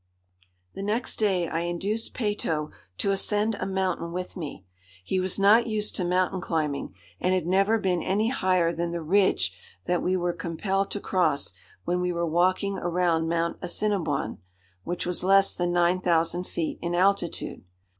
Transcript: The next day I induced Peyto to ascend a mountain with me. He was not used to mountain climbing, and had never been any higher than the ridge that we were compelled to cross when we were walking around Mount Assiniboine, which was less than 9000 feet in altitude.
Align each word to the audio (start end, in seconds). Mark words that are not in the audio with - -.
The 0.73 0.81
next 0.81 1.17
day 1.19 1.47
I 1.47 1.59
induced 1.59 2.15
Peyto 2.15 2.71
to 2.97 3.11
ascend 3.11 3.53
a 3.59 3.67
mountain 3.67 4.11
with 4.11 4.35
me. 4.35 4.65
He 5.03 5.19
was 5.19 5.37
not 5.37 5.67
used 5.67 5.95
to 5.95 6.03
mountain 6.03 6.41
climbing, 6.41 6.89
and 7.19 7.35
had 7.35 7.45
never 7.45 7.77
been 7.77 8.01
any 8.01 8.29
higher 8.29 8.73
than 8.73 8.89
the 8.89 9.03
ridge 9.03 9.53
that 9.85 10.01
we 10.01 10.17
were 10.17 10.33
compelled 10.33 10.89
to 10.89 10.99
cross 10.99 11.53
when 11.85 12.01
we 12.01 12.11
were 12.11 12.25
walking 12.25 12.79
around 12.79 13.27
Mount 13.29 13.57
Assiniboine, 13.61 14.39
which 14.83 15.05
was 15.05 15.23
less 15.23 15.53
than 15.53 15.71
9000 15.71 16.45
feet 16.47 16.79
in 16.81 16.95
altitude. 16.95 17.63